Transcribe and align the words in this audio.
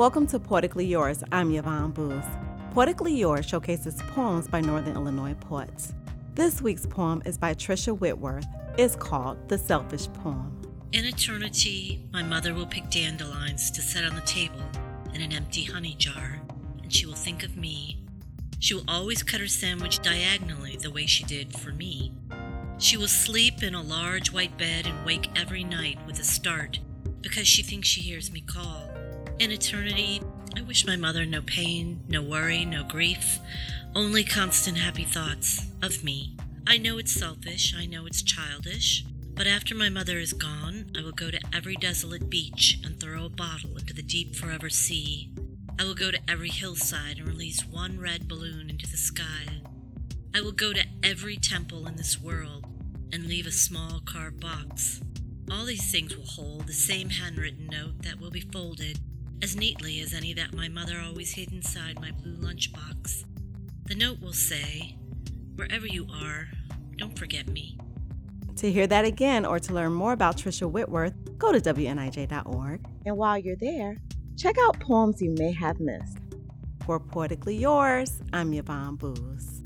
Welcome 0.00 0.26
to 0.28 0.40
Poetically 0.40 0.86
Yours. 0.86 1.22
I'm 1.30 1.54
Yvonne 1.54 1.90
Boose. 1.90 2.24
Poetically 2.70 3.14
Yours 3.14 3.44
showcases 3.44 4.00
poems 4.14 4.48
by 4.48 4.62
Northern 4.62 4.96
Illinois 4.96 5.34
poets. 5.34 5.92
This 6.34 6.62
week's 6.62 6.86
poem 6.86 7.20
is 7.26 7.36
by 7.36 7.52
Tricia 7.52 7.94
Whitworth. 7.94 8.46
It's 8.78 8.96
called 8.96 9.46
The 9.50 9.58
Selfish 9.58 10.10
Poem. 10.14 10.58
In 10.92 11.04
eternity, 11.04 12.08
my 12.14 12.22
mother 12.22 12.54
will 12.54 12.64
pick 12.64 12.88
dandelions 12.88 13.70
to 13.72 13.82
set 13.82 14.06
on 14.06 14.14
the 14.14 14.22
table 14.22 14.62
in 15.12 15.20
an 15.20 15.32
empty 15.32 15.64
honey 15.64 15.96
jar, 15.98 16.40
and 16.82 16.90
she 16.90 17.04
will 17.04 17.12
think 17.12 17.42
of 17.42 17.58
me. 17.58 18.02
She 18.58 18.72
will 18.72 18.86
always 18.88 19.22
cut 19.22 19.42
her 19.42 19.48
sandwich 19.48 19.98
diagonally 19.98 20.78
the 20.80 20.90
way 20.90 21.04
she 21.04 21.24
did 21.24 21.58
for 21.58 21.72
me. 21.72 22.14
She 22.78 22.96
will 22.96 23.06
sleep 23.06 23.62
in 23.62 23.74
a 23.74 23.82
large 23.82 24.32
white 24.32 24.56
bed 24.56 24.86
and 24.86 25.04
wake 25.04 25.28
every 25.38 25.62
night 25.62 25.98
with 26.06 26.18
a 26.18 26.24
start 26.24 26.80
because 27.20 27.46
she 27.46 27.62
thinks 27.62 27.86
she 27.86 28.00
hears 28.00 28.32
me 28.32 28.40
call. 28.40 28.88
In 29.40 29.52
eternity, 29.52 30.20
I 30.54 30.60
wish 30.60 30.86
my 30.86 30.96
mother 30.96 31.24
no 31.24 31.40
pain, 31.40 32.02
no 32.08 32.20
worry, 32.20 32.66
no 32.66 32.84
grief, 32.84 33.38
only 33.94 34.22
constant 34.22 34.76
happy 34.76 35.04
thoughts 35.04 35.64
of 35.80 36.04
me. 36.04 36.36
I 36.66 36.76
know 36.76 36.98
it's 36.98 37.12
selfish, 37.12 37.74
I 37.74 37.86
know 37.86 38.04
it's 38.04 38.20
childish, 38.20 39.02
but 39.34 39.46
after 39.46 39.74
my 39.74 39.88
mother 39.88 40.18
is 40.18 40.34
gone, 40.34 40.90
I 40.94 41.02
will 41.02 41.12
go 41.12 41.30
to 41.30 41.40
every 41.54 41.74
desolate 41.76 42.28
beach 42.28 42.80
and 42.84 43.00
throw 43.00 43.24
a 43.24 43.30
bottle 43.30 43.78
into 43.78 43.94
the 43.94 44.02
deep 44.02 44.36
forever 44.36 44.68
sea. 44.68 45.32
I 45.78 45.84
will 45.84 45.94
go 45.94 46.10
to 46.10 46.20
every 46.28 46.50
hillside 46.50 47.16
and 47.16 47.26
release 47.26 47.64
one 47.64 47.98
red 47.98 48.28
balloon 48.28 48.68
into 48.68 48.86
the 48.86 48.98
sky. 48.98 49.62
I 50.34 50.42
will 50.42 50.52
go 50.52 50.74
to 50.74 50.84
every 51.02 51.38
temple 51.38 51.86
in 51.86 51.96
this 51.96 52.20
world 52.20 52.66
and 53.10 53.24
leave 53.24 53.46
a 53.46 53.52
small 53.52 54.02
carved 54.04 54.40
box. 54.40 55.00
All 55.50 55.64
these 55.64 55.90
things 55.90 56.14
will 56.14 56.26
hold 56.26 56.66
the 56.66 56.74
same 56.74 57.08
handwritten 57.08 57.68
note 57.68 58.02
that 58.02 58.20
will 58.20 58.30
be 58.30 58.42
folded 58.42 59.00
as 59.42 59.56
neatly 59.56 60.00
as 60.00 60.12
any 60.12 60.32
that 60.34 60.54
my 60.54 60.68
mother 60.68 61.00
always 61.04 61.32
hid 61.32 61.52
inside 61.52 62.00
my 62.00 62.10
blue 62.10 62.36
lunchbox. 62.36 63.24
The 63.86 63.94
note 63.94 64.20
will 64.20 64.32
say, 64.32 64.96
Wherever 65.56 65.86
you 65.86 66.06
are, 66.12 66.48
don't 66.96 67.18
forget 67.18 67.48
me. 67.48 67.78
To 68.56 68.70
hear 68.70 68.86
that 68.86 69.04
again 69.04 69.46
or 69.46 69.58
to 69.58 69.72
learn 69.72 69.92
more 69.92 70.12
about 70.12 70.36
Tricia 70.36 70.70
Whitworth, 70.70 71.14
go 71.38 71.52
to 71.52 71.60
WNIJ.org. 71.60 72.86
And 73.06 73.16
while 73.16 73.38
you're 73.38 73.56
there, 73.56 73.96
check 74.36 74.56
out 74.58 74.78
poems 74.80 75.22
you 75.22 75.30
may 75.30 75.52
have 75.52 75.80
missed. 75.80 76.18
For 76.84 77.00
Poetically 77.00 77.56
Yours, 77.56 78.20
I'm 78.32 78.52
Yvonne 78.52 78.96
Boose. 78.96 79.62